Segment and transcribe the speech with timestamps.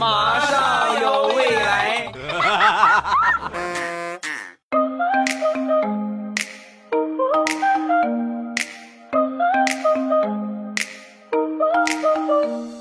[0.00, 2.10] 马上有未来。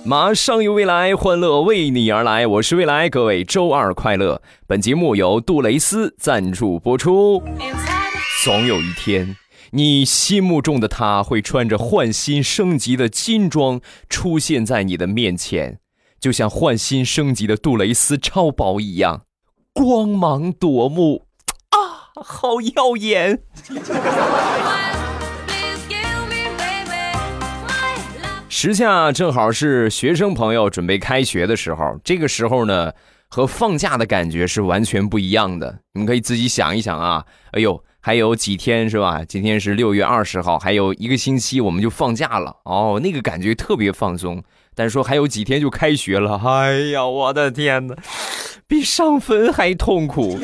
[0.06, 2.48] 马上有未来，欢乐为你而来。
[2.48, 4.42] 我是未来，各位周二快乐。
[4.66, 7.44] 本节目由杜蕾斯赞助播出。
[8.46, 9.36] 总有一天，
[9.72, 15.80] 你心目中的他会穿着换新升级的金装出现在你的面前，
[16.20, 19.22] 就像换新升级的杜蕾斯超薄一样，
[19.74, 21.26] 光芒夺目
[21.70, 23.42] 啊，好耀眼！
[28.50, 32.92] 时下正好是学生朋友准备开学的时候，这个时候呢，
[33.30, 35.80] 和放假的感觉是完全不一样的。
[35.94, 39.24] 你们可以自己想一想啊，哎呦，还有几天是吧？
[39.24, 44.44] 今天是六月二十号，还有一个星期我们就放假了哦，那个感觉特别放松。
[44.80, 47.94] 但是说还有几天就开学了，哎呀，我的天哪，
[48.66, 50.40] 比上坟还痛苦，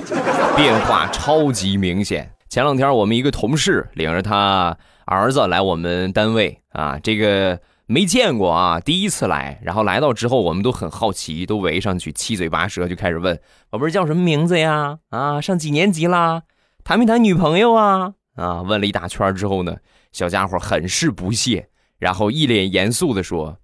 [0.57, 2.29] 变化超级明显。
[2.49, 7.57] 前两天我们一个同事领着他儿子来我们单位啊，这个。
[7.87, 13.39] 没见过啊，第一次来，然后来到之后，我们都很好奇，都围上去七嘴八舌就开始问
[13.69, 14.97] ：“宝贝儿叫什么名字呀？
[15.11, 16.41] 啊，上几年级啦？
[16.83, 19.77] 谈没谈女朋友啊？”啊，问了一大圈之后呢，
[20.11, 21.67] 小家伙很是不屑，
[21.99, 23.55] 然后一脸严肃的说：“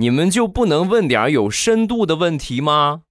[0.00, 3.02] 你们就不能问点有深度的问题吗？”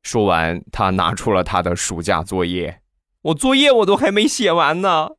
[0.00, 2.78] 说完，他拿出了他的暑假作业，
[3.22, 5.10] 我作业我都还没写完呢，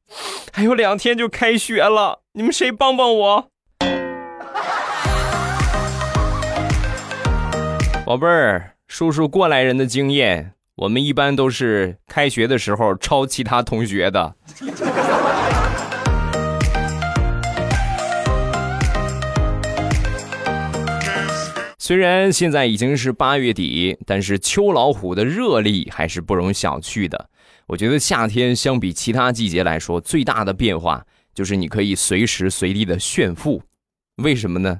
[0.53, 3.49] 还有两天就开学了，你们谁帮帮我？
[8.05, 14.35] 宝贝儿，叔叔过来人的经验，我们一般都是开学的时候抄其他同学的。
[21.87, 27.29] 虽然现在已经是八月底，但是秋老虎的热力还是不容小觑的。
[27.67, 33.61] 我觉得夏天相比其他季节来说，最大的变化就是你可以随时随地的炫富。
[34.15, 34.79] 为什么呢？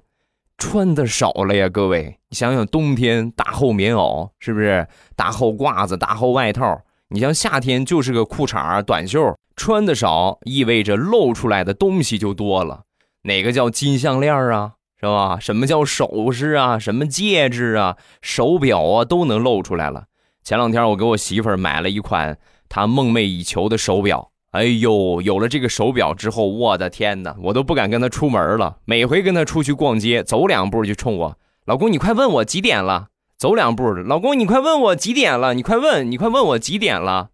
[0.58, 4.88] 穿的少了呀，各位，你想想冬天大厚棉袄是不是？
[5.16, 12.82] 大厚褂子、大厚外套，你像夏天就是个裤衩短袖，穿的少意味着露出来的东西就多了。
[13.22, 14.72] 哪个叫金项链啊？
[15.06, 15.38] 是吧？
[15.40, 16.80] 什么叫首饰啊？
[16.80, 17.98] 什么戒指啊？
[18.22, 20.06] 手表啊，都能露出来了。
[20.44, 24.32] 前两天我给我媳妇儿买了一款她梦寐以求的手表。
[24.52, 28.78] 哎呦，有了这个手表之后，我的天哪，我都不敢跟她出门了。
[28.86, 33.08] 每回跟她出去逛街，走两步就冲我：“老公，你快问我几点了？”
[33.38, 35.54] 走两步，老公，你快问我几点了？
[35.54, 37.30] 你快问，你快问我几点了？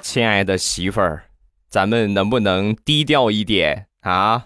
[0.00, 1.24] 亲爱的媳妇儿，
[1.72, 4.44] 咱们能不能低调一点啊？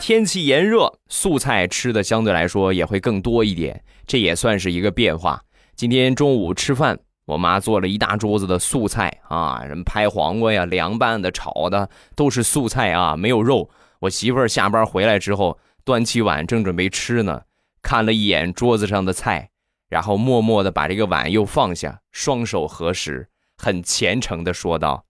[0.00, 5.40] 天气炎热，素菜吃的相对来说也会更多一点，这也算是一个变化。
[5.76, 13.70] 今天中午吃饭，我妈做了一大桌子的素菜啊，什么拍黄瓜呀、凉拌的、炒的，都是素菜啊，没有肉。
[14.00, 17.42] 我媳妇儿下班回来之后，端起碗正准备吃呢，
[17.80, 19.50] 看了一眼桌子上的菜，
[19.90, 23.28] 然后默默的把这个碗又放下，双手合十，
[23.58, 25.04] 很虔诚的说道：“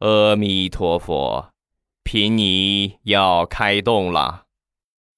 [0.00, 1.50] 阿弥陀佛。”
[2.08, 4.44] 贫尼要开动了，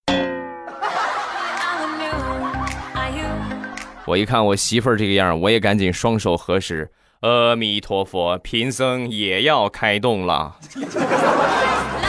[4.06, 10.56] 我一看我媳妇儿这个样，我也赶紧双手合十，阿弥陀佛，贫僧也要开动了。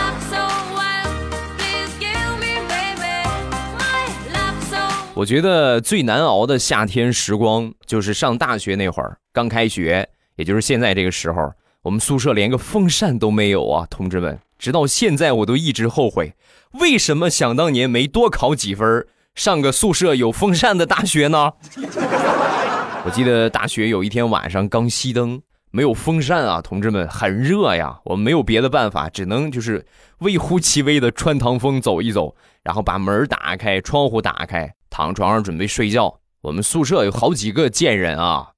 [5.19, 10.07] 我觉得最难熬的夏天时光，就是上大学那会儿，刚开学，
[10.37, 14.39] 也就是现在这个时候，我们宿舍连个风扇都没有啊，同志们。
[14.57, 16.35] 直到现在，我都一直后悔，
[16.79, 21.51] 为什么想当年没多考几分，上个宿舍有风扇的大学呢？
[23.03, 25.41] 我记得大学有一天晚上刚熄灯，
[25.71, 29.85] 没有风扇啊，同志们很热呀，我们没有别的办法，只能就是
[30.19, 36.19] 微乎其微的穿堂风走一走，然后把门打开，窗户打开，躺床上准备睡觉。
[36.41, 38.49] 我们宿舍有好几个贱人啊。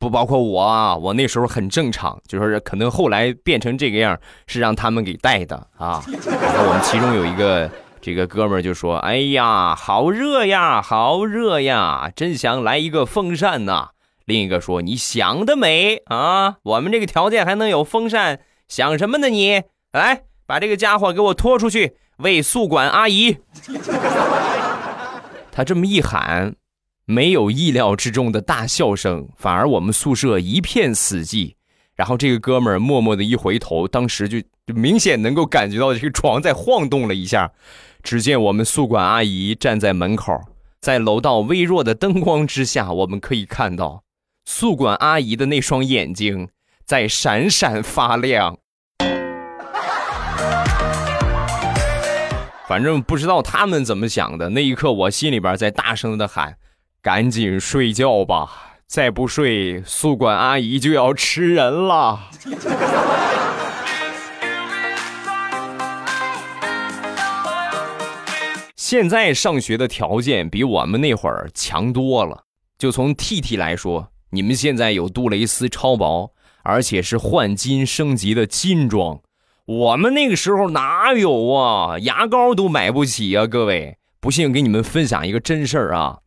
[0.00, 4.16] 不包括我啊，我那时候很正常，就是可能后来变成这个样
[4.46, 6.00] 是让他们给带的啊。
[6.06, 7.68] 然后我们其中有一个
[8.00, 13.88] 这个哥们就说：“哎呀，好热呀，好热呀，真想来一个风扇呐。”
[14.28, 18.40] 另一个说：“你想得美啊，我们这个条件还能有风扇？
[18.68, 19.62] 想什么呢你？
[19.92, 23.38] 来，把这个家伙给我拖出去喂宿管阿姨。
[25.50, 26.54] ”他这么一喊。
[27.06, 31.54] 没有意料之中的大笑声，反而我们宿舍一片死寂。
[31.94, 37.50] 然后这个哥们儿默默的一回头，当时就就明显能够感觉到这个床在晃动了一下。
[38.02, 40.38] 只见我们宿管阿姨站在门口，
[40.82, 44.02] 在楼道微弱的灯光之下，我们可以看到
[44.50, 46.48] 宿管阿姨的那双眼睛
[46.86, 48.56] 在闪闪发亮。
[52.66, 56.56] 反正不知道他们怎么想的，那一刻我心里边在大声的喊
[57.02, 62.30] ：“赶紧睡觉吧，再不睡，宿管阿姨就要吃人了。”
[68.74, 72.44] 现在上学的条件比我们那会儿强多了。
[72.78, 76.32] 就从 T T 来说，你们现在有杜蕾斯超薄，
[76.62, 79.20] 而且是换金升级的金装。
[79.64, 81.98] 我们那个时候哪有啊？
[81.98, 83.46] 牙膏都买不起啊！
[83.46, 86.18] 各位，不信给你们分享一个真事儿啊。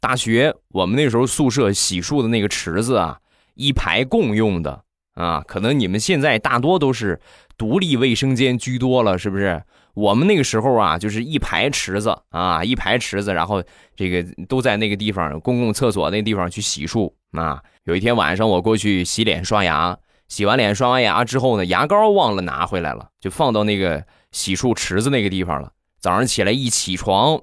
[0.00, 3.18] 大学我们那时候宿舍洗漱的那个池子啊，
[3.54, 4.82] 一排共用的
[5.14, 5.42] 啊。
[5.46, 7.20] 可能你们现在大多都是
[7.58, 9.62] 独立卫生间居多了，是不是？
[9.94, 13.62] 我们那个时候啊，就是一排池子啊，一排池子，然后
[13.94, 17.62] 这个都在那个地方公共厕所那地方去洗漱啊。
[17.84, 19.98] 有一天晚上，我过去洗脸刷牙，
[20.28, 25.72] 洗完脸刷完牙之后呢，牙膏忘了拿回来了，就放到那个洗漱池子那个地方了。
[25.98, 27.40] 早上起来一起床，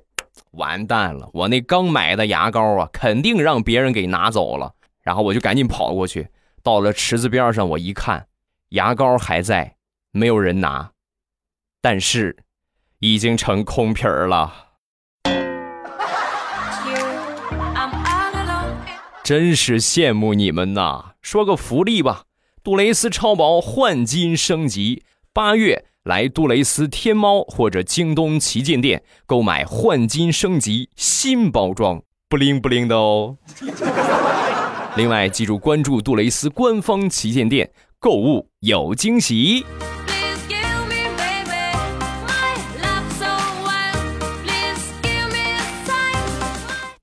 [0.51, 4.73] 完蛋了，我那刚买的牙膏啊，肯定让别人给拿走了。
[5.01, 6.29] 然后我就赶紧跑过去，
[6.63, 8.27] 到了池子边上，我一看，
[8.69, 9.75] 牙膏还在，
[10.11, 10.91] 没有人拿。
[11.81, 12.37] 但是，
[12.99, 14.66] 已经成空瓶儿了。
[19.27, 21.15] 真是羡慕你们呐！
[21.21, 22.23] 说个福利吧，
[22.63, 25.03] 杜蕾斯超薄换金升级，
[25.33, 33.35] 八月来杜蕾斯天猫或者京东旗舰店购买换金升级新包装，不灵不灵的哦。
[34.95, 37.69] 另外，记住关注杜蕾斯官方旗舰店，
[37.99, 39.65] 购物有惊喜。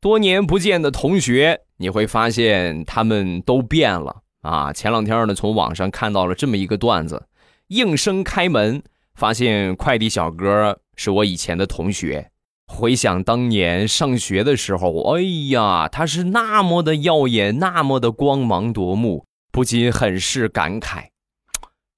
[0.04, 4.70] 多年不见的同学，你会发现他们都变了啊！
[4.70, 7.26] 前两天呢，从网上看到了这么一个段子：
[7.68, 8.82] 应声开门，
[9.14, 12.30] 发现快递小哥是我以前的同学。
[12.66, 21.06] 回想当年上学的时候，哎呀，他是那么的耀眼，那么的光芒夺目，不禁很是感慨。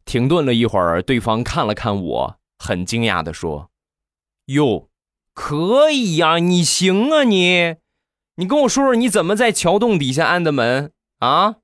[0.05, 3.69] 停顿了一会儿，对方看了看我，很惊讶的说
[4.47, 4.91] ：“哟，
[5.35, 7.75] 可以呀，你行啊，你。”
[8.38, 10.91] 你跟我说说你怎么在桥洞底下安的门
[11.21, 11.55] 啊？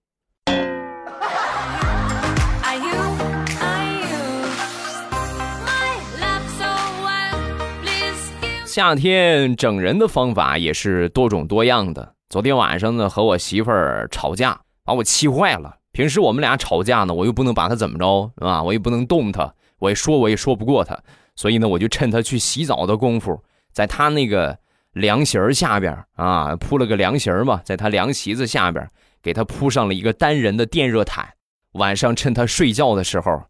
[8.65, 12.15] 夏天整人的方法也是多种多样的。
[12.31, 15.77] 昨天晚上呢，和我媳妇儿吵架，把我气坏了。
[15.93, 20.99] 平时我们俩吵架呢，我又不能把她怎么着，啊，我也不能动她，我也说我也说不过她，
[21.37, 23.43] 所以呢，我就趁她去洗澡的功夫，
[23.75, 24.62] 在她那个。
[24.93, 28.87] 凉席儿下边啊，铺了个凉席儿嘛，在他凉席子下边，
[29.23, 31.27] 给他铺上了一个单人的电热毯。
[31.73, 33.45] 晚上趁他睡觉的时候，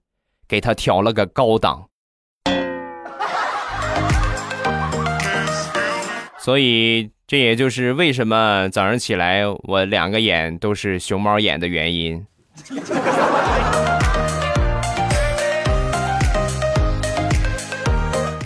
[0.46, 1.88] 给他调了个高档。
[6.38, 12.24] 所以这也就是为什么早上起来我两个眼都是熊猫眼的原因。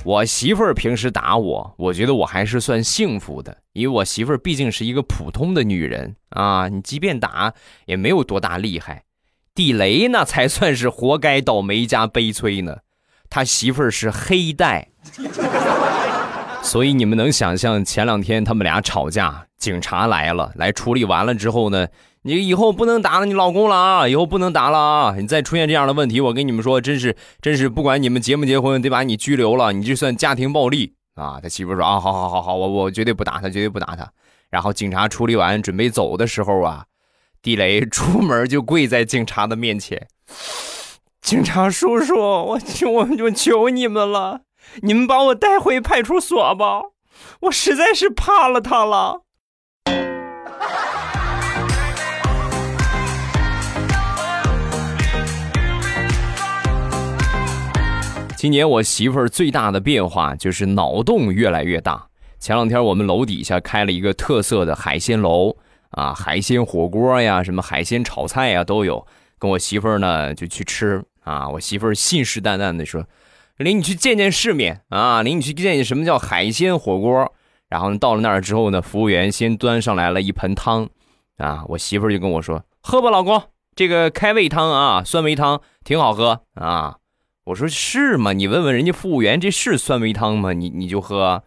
[0.06, 7.52] 我媳妇儿平时打我，我觉得我还是算幸福的，因为我媳妇儿毕竟是一个普通的女人啊，你即便打
[7.86, 9.02] 也没有多大厉害。
[9.52, 12.76] 地雷那才算是活该倒霉加悲催呢，
[13.28, 14.86] 他媳妇儿是黑带，
[16.62, 21.88] 所以你们能想象前两天他们俩吵架，警察来了，来处理完了之后呢？
[22.26, 24.09] 你以后不能打了你老公了啊！
[24.09, 25.14] 以后不能打了啊！
[25.16, 31.38] 你再出现这样的问题，我跟你们说，真是真是，不管你们结没结婚，得把你拘留了，你这算家庭暴力啊！
[31.40, 34.11] 他媳妇说啊，好好好好，我我绝对不打他，绝对不打他。
[34.50, 36.87] 然后警察处理完准备走的时候啊，
[37.42, 40.09] 地雷出门就跪在警察的面前，
[41.23, 44.40] 警察叔叔，我求我就求你们了，
[44.83, 46.83] 你们把我带回派出所吧，
[47.42, 49.25] 我实在是怕了他了。
[58.37, 62.07] 今年我媳妇儿最大的变化就是脑洞越来越大。
[62.38, 65.57] 前两天我们楼底下开了一个特色的海鲜楼
[65.90, 69.07] 啊，海鲜火锅呀，什么海鲜炒菜呀都有。
[69.38, 73.07] 跟我媳妇儿呢就去吃啊，我媳妇儿信誓旦旦的说
[73.57, 77.33] ：“领你去见见世面啊，领你去见见什么叫海鲜火锅。”
[77.71, 80.87] 然后到了那儿之后呢，服务员先端上来了一盆汤
[81.38, 83.43] 啊，我媳妇儿就跟我说：“喝吧，老公，
[83.75, 86.97] 这个开胃汤啊，酸梅汤挺好喝啊。
[87.47, 88.33] 我说是吗？
[88.33, 90.53] 你问问人家服务员，这是酸梅汤吗？
[90.53, 91.45] 你你就喝，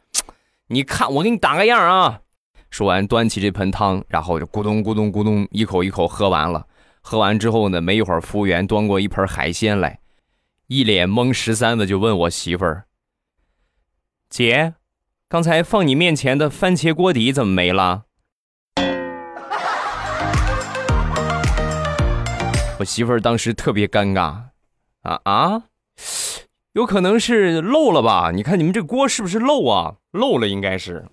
[0.67, 2.21] 你看我给你打个样啊。
[2.69, 6.65] 说完，端起这盆汤，然后就咕咚咕咚咕咚一口一口喝完了。
[7.01, 9.99] 喝完之后呢，没一会儿，服务员端过一盆海鲜来，
[10.67, 12.85] 一脸懵十三的就问我媳妇儿
[14.31, 14.75] ：“姐，
[15.27, 18.03] 刚才放你面前的番茄锅底怎么没了？”
[22.79, 24.43] 我媳妇儿当时特别尴尬，
[25.01, 25.63] 啊啊！
[26.79, 28.31] 有可能是漏了吧？
[28.33, 29.95] 你看你们这锅是不是漏啊？
[30.13, 31.05] 漏了应该是。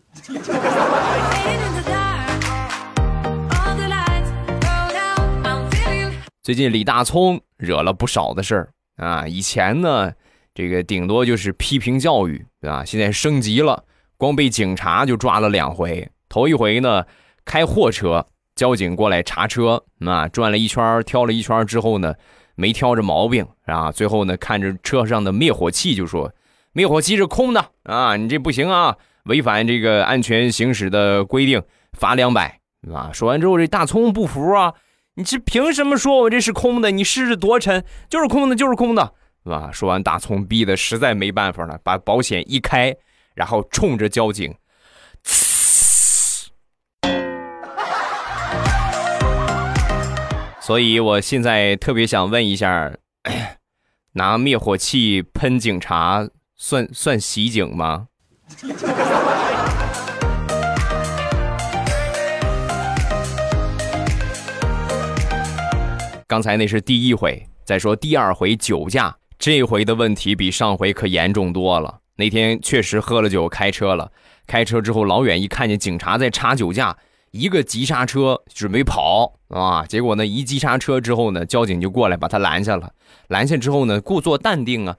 [6.40, 8.68] 最近李大聪惹了不少的事儿
[8.99, 9.26] 啊！
[9.26, 10.12] 以前呢，
[10.54, 12.85] 这个顶多就是批评教育，对吧？
[12.85, 13.82] 现在升级了，
[14.16, 16.08] 光被警察就抓了两回。
[16.28, 17.04] 头一回呢，
[17.44, 22.14] 开货车，交警过来查车，啊，转了一圈，挑了一圈之后呢。
[22.56, 23.92] 没挑着毛病啊！
[23.92, 26.32] 最后呢，看着车上的灭火器就说
[26.72, 28.96] ：“灭火器是空的啊，你这不行啊，
[29.26, 32.58] 违反这个安全行驶的规定，罚两百
[32.92, 34.75] 啊！”说完之后，这大葱不服啊
[35.14, 36.90] ：“你这凭什么说我这是空的？
[36.90, 39.12] 你试试多沉，就是空的，就是空的，
[39.44, 42.94] 是吧？”说完，大葱逼的实在没办法了，把保险一开，
[43.34, 44.54] 然后冲着交警。
[50.66, 52.92] 所以，我现在特别想问一下，
[54.14, 58.08] 拿灭火器喷警察算算袭警吗？
[66.26, 72.00] 刚才那是第一回，再说第二回酒驾，这回的问题比上回可严重多了。
[72.16, 74.11] 那天确实喝了酒开车了，
[74.49, 76.96] 开车之后老远一看见警察在查酒驾。
[77.33, 82.92] 一个急刹车准备跑啊，结果呢一急刹车之后呢，交警就过来把他拦下了。
[83.28, 84.97] 拦下之后呢，故作淡定啊，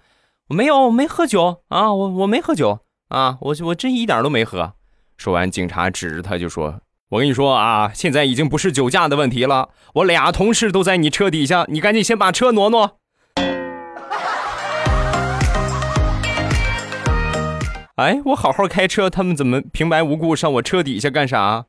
[0.50, 2.80] 我没有没喝酒啊，我我没喝酒
[3.10, 4.74] 啊，我我真一点都没喝。
[5.18, 12.98] 说完，警察指着他就说：“我跟你说啊，现在已经不是酒驾的问题了，我俩同事都在你车底下，你赶紧先把车挪挪。”
[17.96, 21.66] 哎，我好好开车，他们怎么平白无故上我车底下干啥？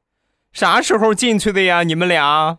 [0.52, 1.83] 啥时候进去的呀？
[1.83, 2.59] 你们俩？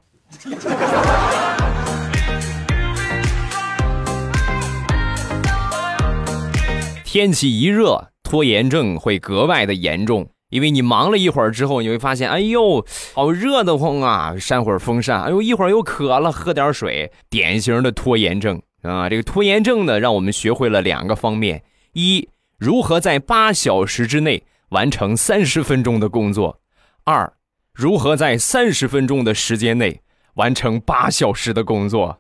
[7.04, 14.36] 天气一热，拖延症会格外的严重，因为你忙了一会儿之后，你会发现，哎呦，好热的慌啊！
[14.40, 19.10] 扇会儿风扇，哎呦，一会儿又渴了，喝点水，典型的拖延症啊！
[19.10, 22.30] 这个拖延症呢，让我们学会了两个方面：一，
[22.60, 26.60] 如何在八小时之内完成三十分钟的工作；
[27.04, 27.34] 二。
[27.80, 30.02] 如何在三十分钟的时间内
[30.34, 32.20] 完成八小时的工作？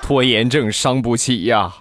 [0.00, 1.74] 拖延症伤不起呀！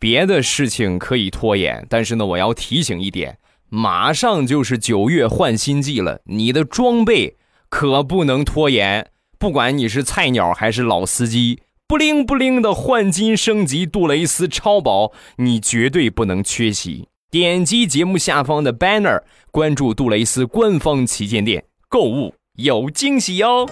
[0.00, 3.36] 别的事情可以拖延，但是呢，我要提醒一点：
[3.68, 7.36] 马上就是九月换新季了，你的装备
[7.68, 9.10] 可不能拖延。
[9.38, 11.61] 不管你是菜鸟还是老司机。
[11.92, 17.06] 不灵不灵的换金升级杜蕾斯超薄，你绝对不能缺席。
[17.30, 19.20] 点击节目下方的 banner，
[19.50, 23.68] 关注杜蕾斯官方旗舰店，购物有惊喜哟。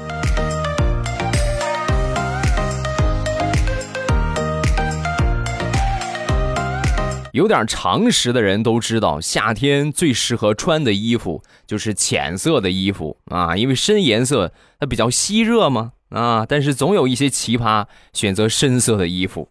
[7.32, 15.92] 有点常识的人都知道，夏天最适合穿的衣服就是浅色的衣服啊，因为深颜色它比较吸热嘛。
[16.10, 16.46] 啊！
[16.46, 19.48] 但是总有一些奇葩选择深色的衣服，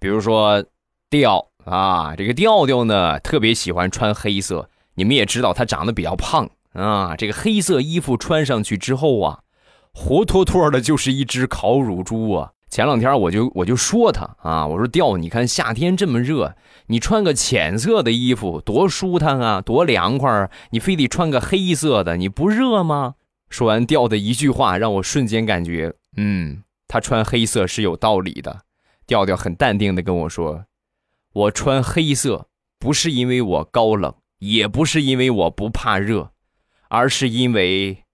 [0.00, 0.64] 比如说
[1.10, 4.68] 调啊，这个调调呢特别喜欢穿黑色。
[4.94, 9.40] 你们也知道他长得比较胖啊，这个黑色衣服穿上去之后啊，
[9.92, 12.52] 活脱脱的就是一只烤乳猪啊！
[12.70, 23.14] 前两天我就我就说他啊，我说调，你看夏天这么热，你穿个浅色的衣服多舒坦啊，多凉快啊，你非得穿个黑色的，你不热吗？
[23.48, 28.62] 说完，调的一句话让我瞬间感觉，嗯，他穿黑色是有道理的。
[29.06, 30.64] 调调很淡定的跟我说
[31.32, 32.48] ：“我穿黑色
[32.78, 36.32] 不是因为我高冷，也不是因为我不怕热，
[36.88, 38.04] 而是因为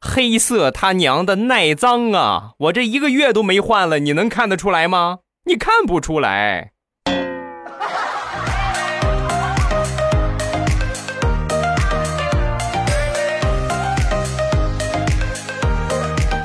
[0.00, 2.54] 黑色他娘的耐脏啊！
[2.58, 5.20] 我这一个月都没换了，你能看得出来吗？
[5.44, 6.72] 你看不出来。”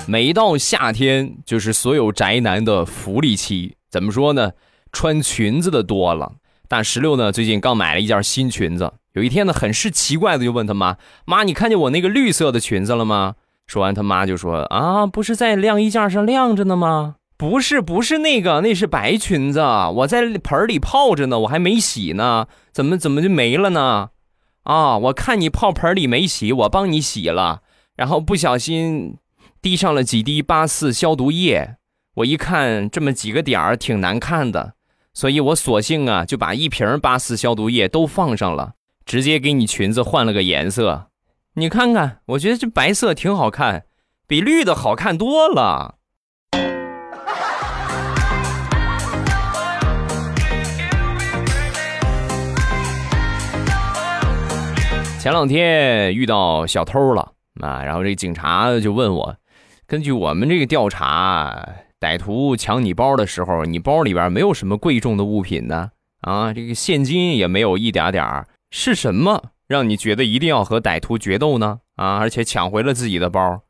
[0.06, 3.76] 每到夏天，就是所有宅男的福利期。
[3.90, 4.52] 怎么说呢？
[4.92, 6.34] 穿裙子的多了，
[6.68, 8.94] 大石榴呢，最近刚买了一件新裙子。
[9.14, 17.16] 有一天呢，很是奇怪的就问他妈：“妈，你看见我那个绿色的裙子了吗？”说完，他妈就说：“啊，不是在晾衣架上晾着呢吗？
[17.38, 24.10] 不是，不是那个，那是白裙子，我在盆里泡着呢，我还没洗呢，怎么怎么就没了呢？
[24.64, 27.62] 啊，我看你泡盆里没洗，我帮你洗了，
[27.96, 29.18] 然后不小心
[29.64, 31.78] 滴上了几滴八四消毒液，
[32.16, 34.74] 我一看这么几个点儿挺难看的，
[35.14, 38.74] 所以我索性啊就把一瓶八四消毒液都放上了，
[39.06, 41.08] 直接给你裙子换了个颜色。”
[41.56, 43.86] 你看看，我觉得这白色挺好看，
[44.28, 45.96] 比绿的好看多了。
[55.22, 59.38] 前两天遇到小偷了啊，然后这警察就问我，
[59.86, 61.68] 根据我们这个调查，
[62.00, 65.92] 歹徒抢你包的时候，你包里边没有什么贵重的物品呢？
[66.22, 69.52] 啊，这个现金也没有一点点儿，是什么？
[69.68, 71.80] 让你觉得一定要和歹徒决斗呢？
[71.96, 72.18] 啊！
[72.18, 73.62] 而且抢回了自己的包。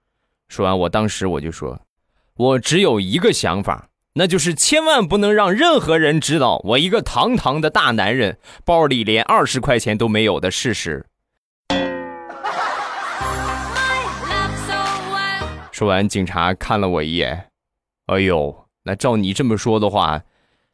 [0.49, 1.81] 说完，我当时我就说，
[2.35, 11.05] 我只有一个想法，那就是千万不能让任何人知道我一个堂堂的大男人包里连二十块钱都没有的事实。
[15.73, 17.47] 说完，警察看了我一眼，
[18.05, 20.21] 哎呦，那照你这么说的话，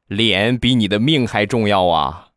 [0.07, 2.27] 脸比你的命还重要啊！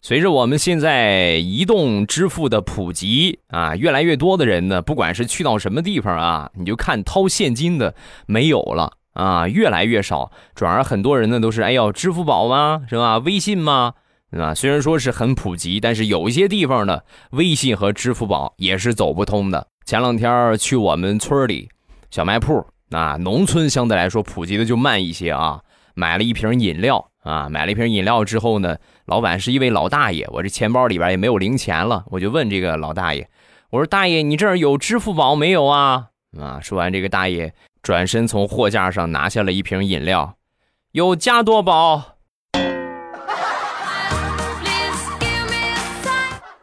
[0.00, 7.92] 随着我们现在移动支付的普及啊，越来越多的人呢，不管是去到什么地方啊，你就看掏现金的
[8.26, 12.82] 没有了啊，越来越少，转而很多人呢都是哎呦，支付宝吗？
[12.88, 13.18] 是吧？
[13.18, 13.94] 微信吗？
[14.30, 17.00] 啊，虽然说是很普及，但是有一些地方呢，
[17.30, 19.66] 微信和支付宝也是走不通的。
[19.84, 21.68] 前两天去我们村里
[22.10, 25.60] 小卖铺啊，农村相对来说普及的就慢一些啊，
[25.94, 27.10] 买了一瓶饮料。
[27.24, 33.28] 啊，买了一瓶饮料之后呢，老板是一位老大爷，我这钱包里边也没有零钱了，我就问这个老大爷，
[33.68, 36.06] 我说大爷，你这儿有支付宝没有啊？
[36.40, 37.52] 啊，说完这个大爷
[37.88, 40.36] 转身从货架上拿下了一瓶饮料，
[40.92, 42.18] 有加多宝。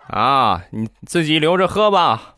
[0.09, 2.35] 啊，你自己留着喝吧。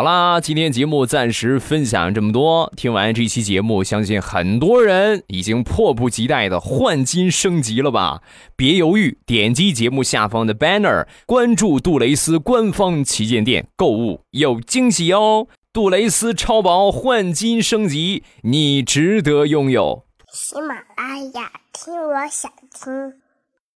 [0.00, 2.72] 好啦，今天节目暂时分享这么多。
[2.74, 8.22] 听完这期节目，相信很多人已经迫不及待的换金升级了吧？
[8.56, 15.48] 别犹豫，点击节目下方的 banner，关注杜蕾斯官方旗舰店购物有惊喜哦！
[15.70, 20.06] 杜蕾斯超薄换金升级，你值得拥有。
[20.32, 23.19] 喜马拉雅，听我想听。